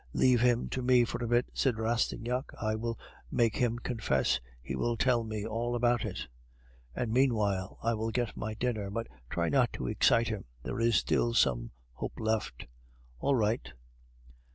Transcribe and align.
"Leave 0.13 0.41
him 0.41 0.67
to 0.67 0.81
me 0.81 1.03
for 1.05 1.23
a 1.23 1.27
bit," 1.27 1.45
said 1.53 1.77
Rastignac. 1.77 2.49
"I 2.59 2.73
will 2.73 2.97
make 3.29 3.57
him 3.57 3.77
confess; 3.77 4.39
he 4.59 4.75
will 4.75 4.97
tell 4.97 5.23
me 5.23 5.45
all 5.45 5.75
about 5.75 6.05
it." 6.05 6.25
"And 6.95 7.11
meanwhile 7.11 7.77
I 7.83 7.93
will 7.93 8.09
get 8.09 8.35
my 8.35 8.55
dinner. 8.55 8.89
But 8.89 9.05
try 9.29 9.47
not 9.47 9.71
to 9.73 9.85
excite 9.85 10.29
him; 10.29 10.45
there 10.63 10.79
is 10.79 10.95
still 10.95 11.35
some 11.35 11.69
hope 11.93 12.13
left." 12.19 12.65
"All 13.19 13.35
right." 13.35 13.71